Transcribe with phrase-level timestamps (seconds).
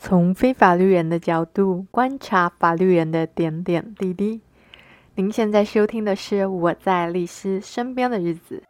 [0.00, 4.40] 从非法律人的角度观察法律人的点点滴滴。
[5.16, 8.62] 您现在收听的是《我在律师身边的日子》。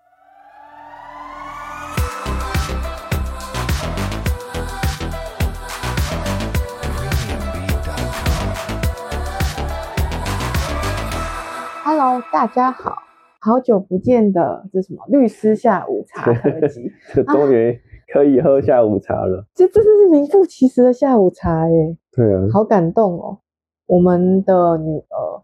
[11.84, 13.02] Hello，大家好，
[13.38, 16.90] 好久不见的这什么律师下午茶特辑，
[17.28, 17.78] 终于
[18.12, 19.44] 可以喝下午茶了。
[19.54, 21.96] 这真的是名副其实的下午茶耶！
[22.12, 23.38] 对啊，好感动哦。
[23.86, 25.42] 我们的女儿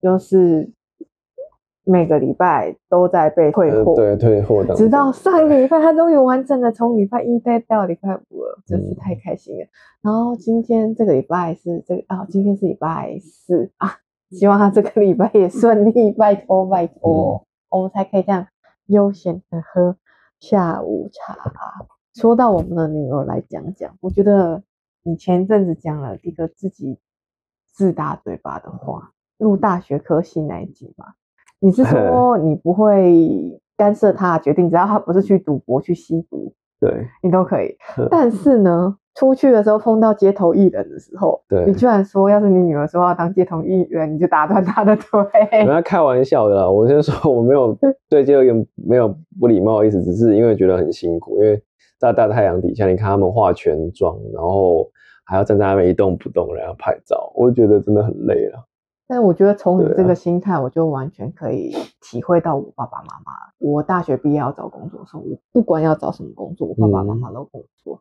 [0.00, 0.70] 就是
[1.84, 9.66] 每个礼拜都在被退货，对退货的，直到上一个礼拜，她终于完整的从礼拜一待到礼拜五了，真是太开心了。
[10.02, 13.96] 然后今天这个礼拜是这个啊，今天是礼拜四啊。
[14.30, 18.46] 希望她这个礼拜也顺利，拜托拜托，嗯、我们才可以这样
[18.86, 19.96] 悠闲的喝
[20.42, 21.36] 下午茶。
[22.14, 24.60] 说到我们的女儿来讲讲，我觉得
[25.04, 26.98] 你前阵子讲了一个自己
[27.72, 31.14] 自大嘴巴的话，入大学科系那一集嘛，
[31.60, 37.76] 你是 说你不会干涉他的决定，只要他不是去赌博去吸毒，对你都可以。
[38.10, 38.98] 但是呢？
[39.14, 45.22] 出去的时候碰到街头艺人的时候，对，你居然说，要是你女儿说要当街头艺人，你就打断她的腿。
[45.50, 47.76] 人家开玩笑的啦，我先说我没有
[48.08, 51.62] 对街头艺人没有不礼貌的意思，只是因为觉得很辛苦，因为
[51.98, 54.90] 在大太阳底下，你看他们化全妆，然后
[55.26, 58.64] 还要站在那边一动不动，然后拍照，我觉得真的很累了。
[59.06, 63.32] 但我觉得从你这个心态，我就完全可以体会到我爸爸妈妈。
[63.58, 67.94] 我大学毕业要找工作的时候，我不管要找什么工作，我爸爸妈妈都跟我说。
[67.96, 68.00] 嗯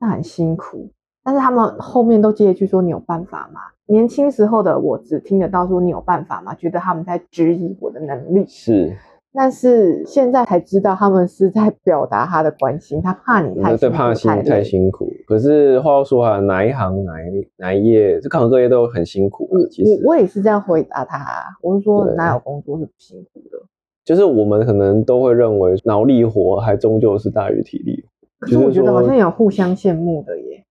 [0.00, 0.88] 那很辛苦，
[1.22, 8.46] 但是他们后面都接一句说：“你有办法吗？”年轻时候的我只听得到说“你有办法吗”，觉得他们在质疑我的能力。
[8.46, 8.96] 是，
[9.32, 15.12] 但是现在才知道他们是在表达他的关心，他怕你太对，怕心太辛苦。
[15.26, 19.48] 可是话又说啊，哪一行哪一哪一业，这各行各业都很辛苦。
[19.70, 21.18] 其实我我也是这样回答他，
[21.60, 23.58] 我是说哪有工作是不辛苦的？
[24.04, 28.04] 就是我们可能都会认为脑力活还终究是大于体力。
[28.40, 30.64] 可是我觉得好像有互相羡慕的耶。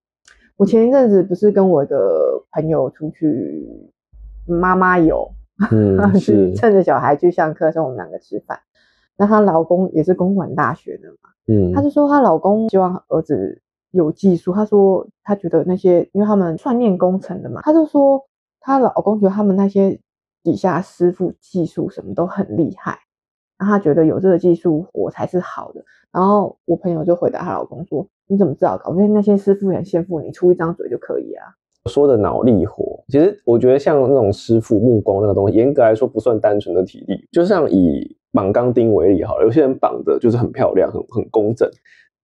[0.58, 3.66] 我前一阵子不是跟我一个朋友出去
[4.46, 5.32] 妈妈游，
[5.72, 8.60] 嗯， 是趁着小孩去上课的时候，我们两个吃饭。
[9.16, 14.52] 那她老公也是公管大学的嘛，嗯，她就说她老公希望儿子有技术。
[14.54, 18.26] 她说她觉得那些，因为他们算念工程的嘛，她就说
[18.60, 20.00] 她老公觉得他们那些
[20.44, 23.00] 底下师傅技术什么都很厉害。
[23.60, 25.84] 那他觉得有这个技术活才是好的，
[26.14, 28.78] 然后我朋友就回答她老公说：“你怎么知道？
[28.78, 31.46] 搞不定那些师傅很羡慕你，出一张嘴就可以啊。”
[31.90, 37.28] 说的脑力活，其实我觉得像那种师傅木工那个东西，严格来说不算单纯的体力。
[37.32, 41.70] 就像以绑钢钉为例好了，有些人绑的就是很漂亮，很很工整。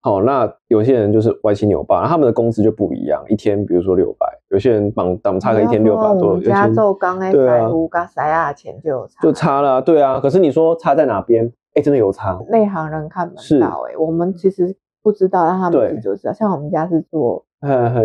[0.01, 10.17] 好，那有些人就是歪七扭八，他们的工资就不一样，一天比如说六百，有些人绑绑差个一天六百多，加做钢哎，对啊，五加塞啊，钱就有差就差了，对啊。
[10.21, 11.51] 可是你说差在哪边？
[11.73, 12.39] 哎，真的有差。
[12.47, 14.73] 内行人看不到哎，我们其实
[15.03, 16.31] 不知道，但他们就知道。
[16.31, 17.43] 像我们家是做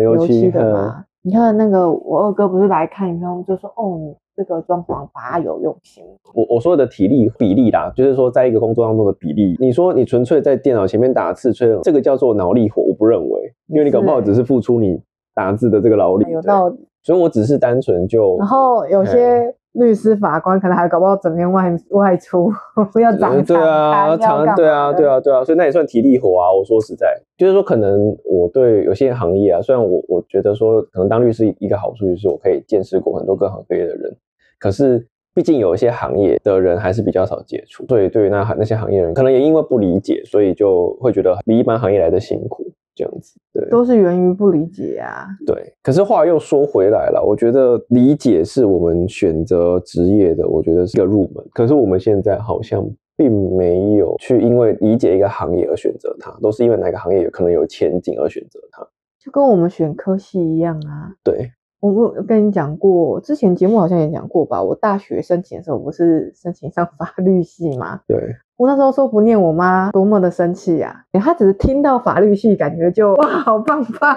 [0.03, 4.13] 油漆的嘛，你看那个我二哥不是来看以后就说哦。
[4.33, 6.01] 这个装潢法有用心。
[6.33, 9.57] 我我说的体力比例啦，就是说在一个工作当中的比例。
[9.59, 14.99] 你说你纯粹在电脑前面打字，这这个叫做脑力活，我不认为，因为你搞不好只是付出你
[15.33, 16.31] 打字的这个劳力。
[16.31, 16.87] 有道理。
[17.03, 18.37] 所以我只是单纯就。
[18.37, 22.51] 然后有些律师法官可能还搞不好整天外外出，
[22.93, 26.51] 不 要长对啊，长对啊，对啊，对啊，所以那也算体力活啊。
[26.51, 34.15] 我说实在，就是说可能我对有些行业啊，虽然我我觉得说可能当律师一个好处就是我可以见识过很多各行各业的人。
[34.59, 42.63] 可是，毕竟有一些行业的人还是比较少接触，所以对于那那些行业的人，可能也因为不理解，所以就会觉得比一般行业来的辛苦，
[42.95, 43.39] 这样子。
[43.53, 45.27] 对，都是源于不理解啊。
[45.45, 51.43] 对，可是话又说回来了，我觉得理解是我们选择职业的，我觉得是个入门。
[51.53, 52.83] 可是我们现在好像
[53.15, 58.87] 并没有去因为理解一个行业而选择它，都是因为哪个行业有可能有前景而选择它，
[59.19, 61.13] 就跟我们选科系一样啊。
[61.23, 61.51] 对。
[61.79, 64.61] 我我跟你讲过，之前节目好像也讲过吧。
[64.61, 68.01] 我大学申请的时候，不是申请上法律系吗？
[68.07, 68.35] 对。
[68.61, 70.93] 我那时候说不念，我妈多么的生气啊！
[71.13, 74.15] 她只是听到法律系，感觉就 哇，好棒棒。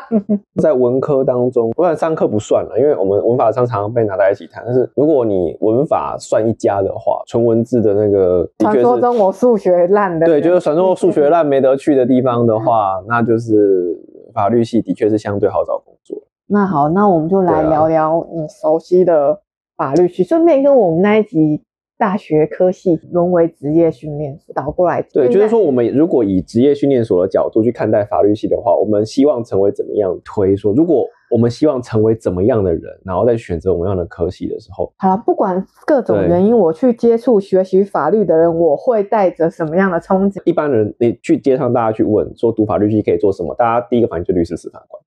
[0.61, 4.63] 在文科当中，不然商科不算了，因为我们文法常常被拿在一起谈。
[4.67, 13.99] 但是如果你文法算一家的话，纯文字的那个，传说中我数学烂的，对，就是传说数学烂没得去的地方的话，那就是
[14.35, 16.19] 法律系的确是相对好找工作。
[16.49, 19.41] 那好，那我们就来聊聊你熟悉的
[19.75, 21.63] 法律系，顺便跟我们那一集
[21.97, 25.01] 大学科系沦为职业训练所，倒过来。
[25.13, 30.57] 对，就是说，我们如果以职业训练所的角度去看待法律系的话，我们希望成为怎么样推？
[30.57, 40.41] 说，如果我们希望成为怎么样的人，然后再选择我们样的科系的时候，好了，不管各种原因，我去接触学习法律的人，我会带着什么样的憧憬？
[40.45, 43.55] 一般人，你去街上，大家去问说，读法律系可以做什么？
[43.55, 45.03] 大家第一个反应就律师、司法官。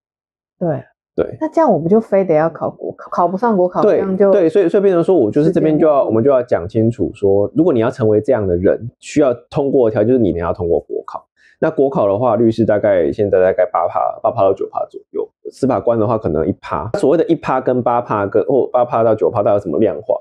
[0.58, 0.84] 对。
[1.18, 11.26] 对，那这样我们就非得要考国考，考不上国考，对，这样就对，所以所以变成说，我就是这边就要，我们就要讲清楚说，如果你要成为这样的人，需要通过的条就是你你要通过国考。
[11.60, 16.88] 那国考的话，律师大概现在大概八趴，八趴到九趴左右；司法官的话，可能一趴。
[17.00, 20.16] 所谓的一趴跟八趴跟或八趴到九趴，大概有什么量化？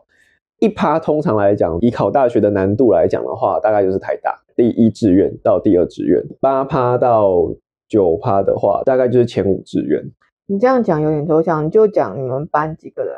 [0.61, 7.53] 一趴通常来讲，以考大学的难度来讲的话，大概就是台大第一志愿到第二志愿；八趴到
[7.87, 10.03] 九趴的话，大概就是前五志愿。
[10.47, 13.15] 你这样讲有点抽象，你就讲你们班几个人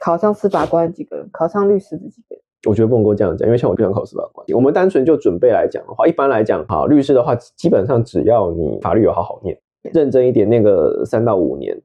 [0.00, 2.42] 考上司法官，几个人考上律师的几个人？
[2.66, 4.46] 我觉得不能够这样讲，因为像我不想考司法官。
[4.54, 9.60] 我们单纯就准备来讲的话，一般来讲，哈，律师的话，基本上只要你法律有好好念，
[9.92, 11.78] 认真一点，念个三到五年，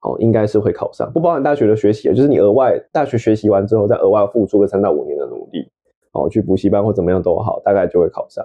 [0.00, 1.12] 哦，应该是会考上。
[1.12, 5.70] 不包含大学的学习，就是你额外大学学习完之后，再额外付出个三到五年的努力，
[6.12, 8.42] 哦，去补习班或怎么样都好，大概就会考上。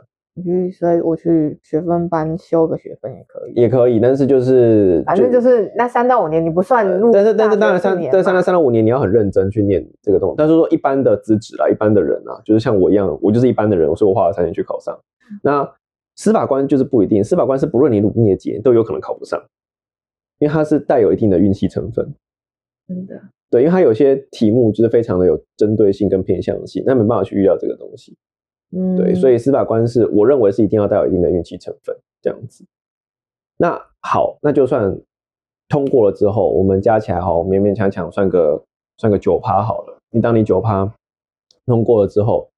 [0.72, 10.36] 所以我去学分班修个学分也可以，也可以，但是就是反正就是那三到五年你不算入，但是但是当然三但三到三到五年你要很认真去念这个东西。
[10.38, 14.96] 但是说一般的资质啦，一般的人啊，就是像我一样，我就是一般的人，所以我花了三年去考上。
[15.44, 15.68] 那
[16.16, 19.42] 司法官就是不一定，司法官是不论你努力的几都有可能考不上，
[20.40, 22.14] 因为它是带有一定的运气成分。
[22.88, 28.16] 真的，对，因为它有些题目就是非常的有针对性跟偏向性，那没办法去预料这个东西。
[28.72, 32.66] 嗯，对，所以司法官是我认为是一定要带有一定的运气成分这样子。
[33.58, 34.94] 那好，那就算
[35.70, 38.62] 通过了之后，我们加起来哈，勉勉强强算个
[38.98, 39.98] 算个九趴好了。
[40.12, 40.94] 你当你九趴
[41.66, 42.50] 通过了之后，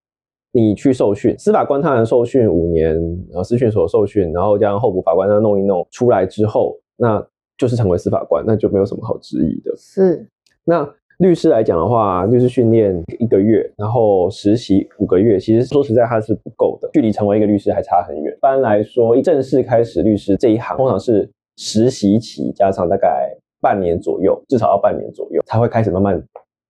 [0.52, 2.96] 你去受训，司法官他能受训五年，
[3.30, 7.24] 然后司训所受训，然后将候补法官他弄一弄出来之后，那
[7.58, 9.76] 就是成为司法官，那就没有什么好质疑的。
[9.78, 10.28] 是，
[10.64, 10.92] 那。
[11.20, 18.34] 律师来讲的话，律师训练一个月，然后实习五个月，其实说实在它是不够的，距离成为一个律师还差很远。
[18.34, 26.24] 一般来说，一正式开始律师这一行，通常是实习期加上大概半年左右，至少要半年左右才会开始慢慢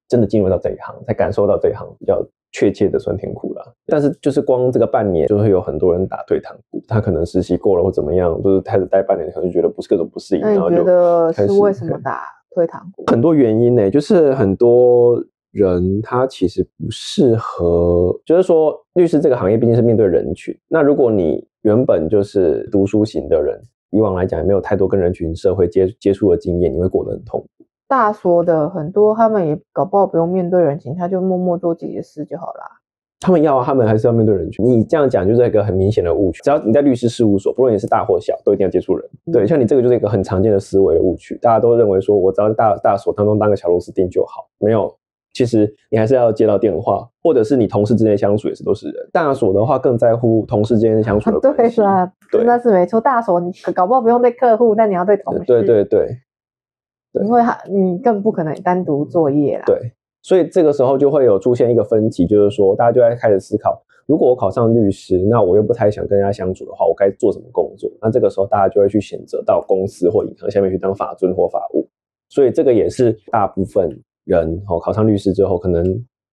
[0.08, 2.20] 真的进入到这一行，才感受到这一行比较
[2.52, 3.64] 确切的酸甜苦辣。
[3.86, 12.24] 但是就是光这个半年，就会有很多人打退堂鼓，他可能实习过了或怎么样，就是开始待半年，可能就觉得不是各种不适应，然后就觉得是为什么打？
[12.52, 20.56] 退堂鼓很多原因呢、欸，就是很多人他其实不适合，就是说律师这个行业毕竟是面对人群。
[20.68, 23.60] 那如果你原本就是读书型的人，
[23.92, 27.66] 以往来讲也没有太多跟人群社会接接触的经验，你会过得很痛苦。
[27.88, 32.79] 大说的很多，他们也搞不好不用面对人群，他就默默做自己的事就好啦。
[33.20, 34.66] 他们要啊，他们还是要面对人群。
[34.66, 36.42] 你这样讲就是一个很明显的误区。
[36.42, 39.10] 只要你在律师事务所，不论你是大或小，都一定要接触人。
[39.26, 41.38] 嗯、对，像你这个就是一个很常见的思维的误区。
[41.42, 44.48] 大家都认为说，我只要在大大所当中当个小螺丝钉就好。
[44.58, 44.96] 没有，
[45.34, 49.10] 其实你还是要接到电话，或者是你同事之间相处也是都是人。
[49.12, 51.76] 大所的话更在乎同事之间相处的关系。
[51.76, 53.02] 对啦，对，那是没错。
[53.02, 55.44] 大所你搞不好不用对客户，但你要对同事。
[55.46, 56.08] 对对对，
[57.12, 59.64] 对，因为他你更不可能单独作业啦。
[59.66, 59.92] 对。
[60.22, 67.90] 所以这个时候就会有出现一个分歧，就是说大家就在开始思考，如果我考上律师，那我又不太想跟人家相处的话，我该做什么工作？
[68.02, 71.88] 那这个时候大家就会去选择到公司或银行下面去当法尊或法务。
[72.28, 73.90] 所以这个也是大部分
[74.26, 75.84] 人哦考上律师之后，可能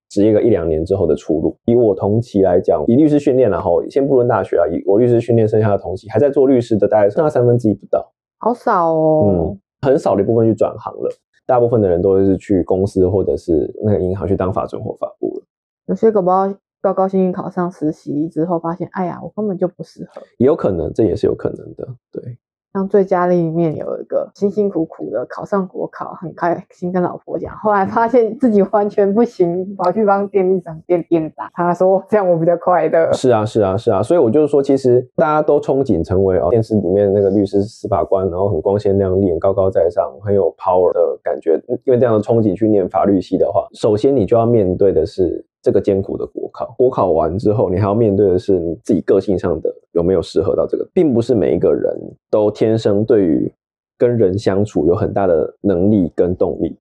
[0.09, 1.57] 职业个一两年之后的出路。
[1.65, 11.09] 以我同期来讲，以律师训练然后先不论大学啊，以我律师训练剩下的同期还在做律师的，大概剩下三分之一不到，好少哦，嗯，很少的一部分去转行了。
[11.47, 15.45] 大部分的人都是去公司或者是那个银行去当法准或法务了。
[15.87, 20.21] 有些搞不好高高兴兴考上实习之后，发现哎呀，我根本就不适合。
[20.37, 22.37] 也有可能，这也是有可能的，对。
[22.77, 31.49] 像最佳里面有一个辛辛苦苦的考上国考，很开心跟老婆讲，后来发现自己完全不行，跑去帮电力厂变电闸。
[31.53, 33.11] 他说这样我比较快乐。
[33.13, 34.03] 是啊，是啊，是啊。
[34.03, 41.59] 所以我就是说，其实大家都憧憬成为哦电视里面那个律师、司法官，然后很光鲜亮丽、很高高在上、很有 power 的感觉。
[41.85, 45.43] 因为这样的憧憬去念法律系的话，首先你就要面对的是。
[45.59, 51.91] 这个艰苦的国考，国考完之后，你还要面对的是你自己个性上的有没有适合到这个，并不是每一个人
[52.29, 53.51] 都天生对于
[53.97, 56.77] 跟人相处有很大的能力跟动力。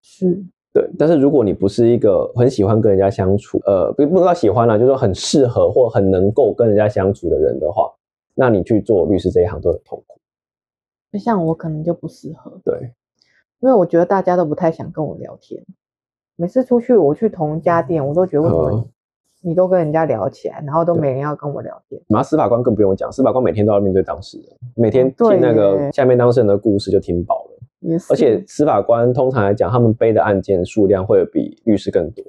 [0.00, 0.88] 是，对。
[0.98, 7.92] 但是如果你不是一个很喜欢跟人家相处，呃，不不知道喜欢啦，就是说很适合或很能够跟人家相处的人的话，
[8.34, 10.18] 那你去做律师这一行都很痛苦。
[11.18, 12.94] 像我可能就不适合，对，
[13.60, 15.62] 因为我觉得大家都不太想跟我聊天。
[16.36, 18.88] 每次出去我去同一家店，我都觉得为什么
[19.42, 22.00] 你都跟人家聊起来，然后都没人要跟我聊天。
[22.08, 27.58] 然后司法官更不用讲，司法官每天都要面对当事人，每天听那个下面当事人的故事就听饱了。
[28.10, 32.24] 而且司法官通常来讲，他们背的案件数量会比律师更多。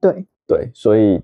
[0.00, 1.20] 对对，所以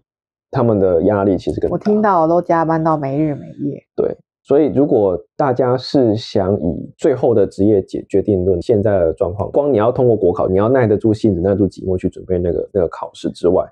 [0.50, 1.74] 他们的压力其实更大。
[1.74, 3.80] 我听到都加班到没日没夜。
[3.94, 13.64] 对，所以如果大家是想以最后的职业解决定论现在的状况，光你要通过国考，你要耐得住性子、耐得住寂寞去准备那个那个考试之外，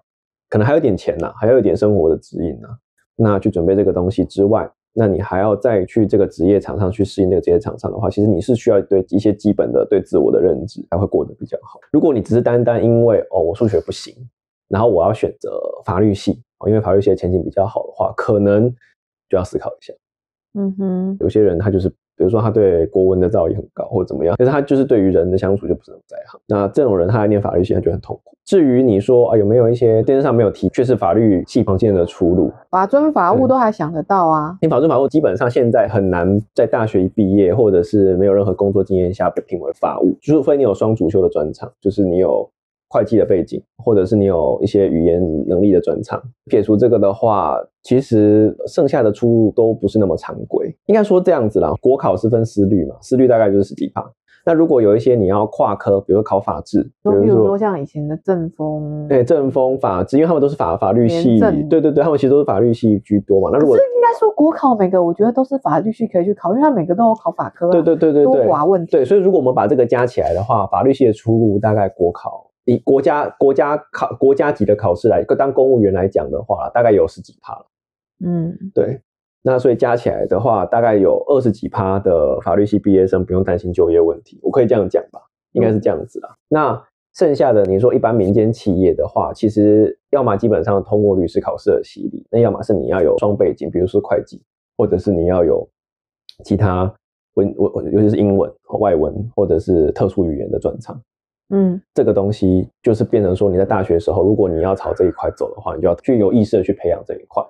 [0.49, 2.79] 可能还有点钱呐、啊，还有一点生活的指引呐、啊，
[3.17, 4.71] 那去准备这个东西之外。
[4.99, 11.79] 那你还要再去这个职业场上去适应这个职业场上的话，其实你是需要对一些基本的对自我的认知才会过得比较好。
[11.93, 14.15] 如果你只是单单因为哦我数学不行，
[14.69, 18.71] 然后我要选择法律系，因为法律系的前景比较好的话，可能
[19.29, 19.93] 就要思考一下。
[20.55, 21.93] 嗯哼，有些人他就是。
[22.17, 26.41] 比如说他对国文的造诣很高，或者怎么样，可是他就是对于人的相处就不是很在行。
[26.47, 28.35] 那这种人他来念法律系，他就很痛苦。
[28.45, 32.53] 至于你说啊，有没有一些电视上没有提，却是法律系旁线的出路？
[32.71, 34.57] 法遵法务都还想得到啊。
[34.63, 42.49] 你法遵法务基本上现在很难在大学一毕业，或者是没有任何工作经验下被评为法务，除非你有双主修的专长，就是你有。
[42.89, 50.75] 会计的背景，或者是你有一些语言能力的转场，撇除这个的话，其实剩下的出路都不是那么常规。
[50.87, 54.05] 应该说这样子啦，国考是分思律嘛，思律大概就是十几趴。
[54.49, 63.51] 那如果有一些你要跨科，比如说考法制，比如说像以前的政风，对，政风法制，因为他们都是法法律系，对对对，他们其实都是法律系居多嘛。
[63.53, 68.93] 那如果是应该说国考每个，我觉得都是法律系可以去考，因为他每个都有考法科，对对对对对，多寡问题。
[68.93, 72.49] 对，所以如果我们把这个加起来的话，法律系的出路大概国考。
[72.67, 77.67] 以国家国家考国家级的考试来当公务员来讲的话，大概有十几趴了。
[78.25, 79.01] 嗯，对。
[79.43, 84.41] 那所以加起来的话，大概有二十几趴的法律系毕业生不用担心就业问题。
[84.43, 85.21] 我可以这样讲吧？
[85.53, 86.29] 应该是这样子啦。
[86.31, 94.43] 嗯、那剩下的你说一般民间企业的话，其实要么基本上通过律师考试的洗礼，那要么是你要有双背景，比如说会计，
[94.77, 95.67] 或者是你要有
[96.43, 96.93] 其他
[97.35, 101.01] 文文，尤其是英文、外文或者是特殊语言的专长。
[101.51, 107.43] 嗯，这个东西就是变成说，你在大学的时候，如果你要朝这一块走的话，你就要去有意识的去培养这一块。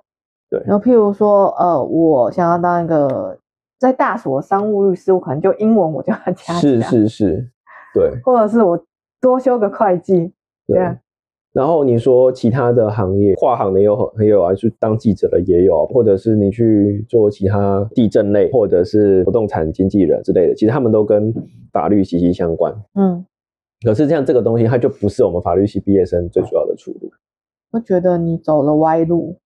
[0.51, 3.37] 对，然后譬如说，呃，我想要当一个
[3.81, 6.57] 在大所商务律师，我可能就英文我就要加强。
[6.57, 7.49] 是是是，
[7.95, 8.13] 对。
[8.23, 8.79] 或者是我
[9.21, 10.33] 多修个会计，
[10.67, 10.79] 对。
[10.79, 10.99] 对
[11.53, 21.33] 然后你说其他的行业，跨行的也有很有啊，去当记者的也有，或者是你去做其他地震类，或者是不动产经纪人之类的，其实他们都跟
[21.73, 22.75] 法律息息相关。
[22.95, 23.25] 嗯。
[23.85, 27.11] 可是像这个东西，它就不是我们法律系毕业生最主要的出路。
[27.73, 29.39] 我觉得你走了歪路。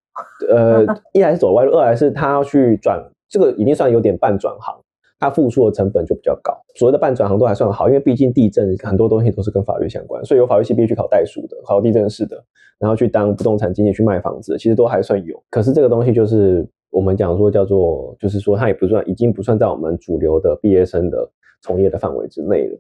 [0.49, 4.79] 呃， 一来是走了歪路，二来是他要去转，这个已经算有点半转行，
[5.19, 6.53] 他付出的成本就比较高。
[6.77, 12.37] 所谓的半转行都还算好，因为毕竟地震很多东西都是跟法律相关，所以有法律系必须去考代数的，考地震式的，
[12.79, 15.43] 然后去当不动产经纪去卖房子，其实都还算有。
[15.51, 21.31] 可是这个东西就是我们讲说叫做，就是说它也不算，已经不算在我们主流的毕业生的
[21.63, 22.79] 从业的范围之内了。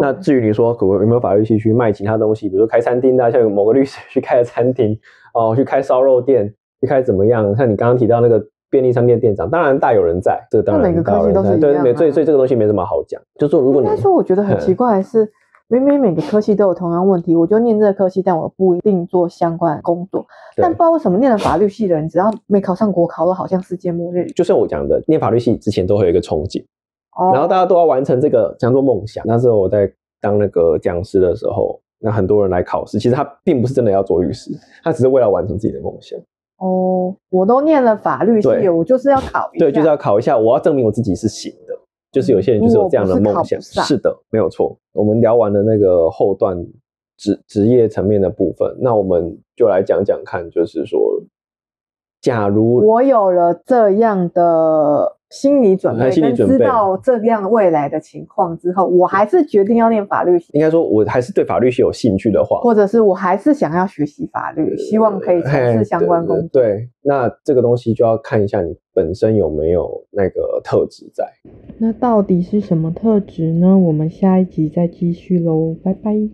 [0.00, 4.98] 那至于你说可有没有法律系去卖其他东西，比如说开餐厅啊，像有某个律师去开了餐厅
[5.34, 7.54] 哦，去开烧肉店，去开怎么样？
[7.56, 13.20] 像你刚刚提到那个便利商店店长，当然大有人在，这个当然每个科系都是一样，对，所以所以这个东西没什么好讲。
[13.38, 15.30] 就说如果你应该说，我觉得很奇怪的是，
[15.68, 20.26] 明明每个科系都有同样问题，我就念这个科系，但我不一定做相关的工作。
[20.56, 24.26] 但不知道为什么念了法律系的人，只要没考上国考，都好像世界末日。
[24.32, 26.64] 就像我讲的，念法律系之前都会有一个憧憬。
[27.32, 29.22] 然后大家都要完成这个叫做梦想。
[29.26, 34.50] 那时候我在当那个讲师的时候，那很多人来考试，其实他并不是真的要做律师，
[34.82, 36.18] 他只是为了完成自己的梦想。
[36.58, 39.64] 哦，我都念了法律系，我就是要考一下。
[39.64, 41.74] 对，就是要考一下，我要证明我自己是行的。
[42.12, 43.60] 就是有些人就是有这样的梦想。
[43.60, 44.76] 是，是的，没有错。
[44.92, 46.56] 我们聊完了那个后段
[47.18, 51.00] 职职业层面的部分，那我们就来讲讲看，就是说，
[52.20, 55.16] 假如我有了这样的。
[55.32, 60.50] 心理准备，心理准备，知道这样未来的情况之后，我还是决定要念法律系。
[60.52, 66.48] 应该说，我还是对法律系有兴趣的话，或者是我还是想要学习法律，希望可以从事相关工作。
[66.52, 71.26] 对，那这个东西就要看一下你本身有没有那个特质在。
[71.78, 73.78] 那到底是什么特质呢？
[73.78, 76.28] 我们下一集再继续喽，拜拜。